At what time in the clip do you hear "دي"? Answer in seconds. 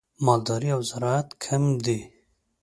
1.85-1.99